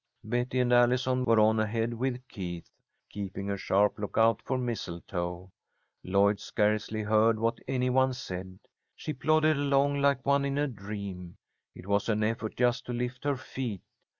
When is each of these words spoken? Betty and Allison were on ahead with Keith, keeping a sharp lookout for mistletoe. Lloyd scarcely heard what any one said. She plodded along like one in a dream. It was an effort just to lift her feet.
Betty 0.23 0.59
and 0.59 0.73
Allison 0.73 1.25
were 1.25 1.39
on 1.39 1.59
ahead 1.59 1.93
with 1.93 2.27
Keith, 2.27 2.67
keeping 3.07 3.51
a 3.51 3.55
sharp 3.57 3.99
lookout 3.99 4.41
for 4.41 4.57
mistletoe. 4.57 5.51
Lloyd 6.03 6.39
scarcely 6.39 7.03
heard 7.03 7.37
what 7.39 7.59
any 7.67 7.91
one 7.91 8.13
said. 8.13 8.57
She 8.95 9.13
plodded 9.13 9.57
along 9.57 9.99
like 10.01 10.25
one 10.25 10.43
in 10.43 10.57
a 10.57 10.67
dream. 10.67 11.37
It 11.75 11.85
was 11.85 12.09
an 12.09 12.23
effort 12.23 12.55
just 12.57 12.87
to 12.87 12.93
lift 12.93 13.23
her 13.25 13.37
feet. 13.37 13.83